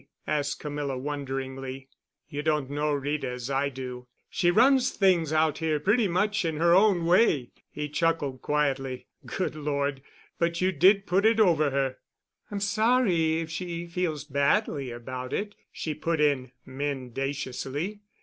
[0.25, 1.87] asked Camilla, wonderingly.
[2.27, 4.07] "You don't know Rita as I do.
[4.31, 9.05] She runs things out here pretty much in her own way." He chuckled quietly.
[9.27, 10.01] "Good Lord,
[10.39, 11.97] but you did put it over her."
[12.49, 17.99] "I'm sorry if she feels badly about it," she put in mendaciously.